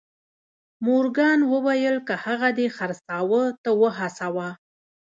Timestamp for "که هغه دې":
2.07-2.67